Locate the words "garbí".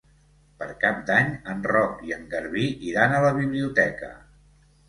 2.33-2.65